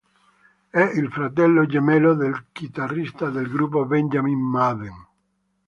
È 0.71 0.79
il 0.79 1.11
fratello 1.11 1.67
gemello 1.67 2.15
del 2.15 2.45
chitarrista 2.53 3.29
del 3.29 3.47
gruppo, 3.47 3.85
Benjamin 3.85 4.39
Madden. 4.39 5.07